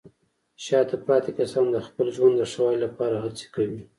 شاته 0.65 0.95
پاتې 1.05 1.31
کسان 1.39 1.65
د 1.71 1.77
خپل 1.87 2.07
ژوند 2.15 2.35
د 2.37 2.41
ښه 2.51 2.59
والي 2.63 2.79
لپاره 2.85 3.15
هڅې 3.23 3.45
کوي. 3.55 3.81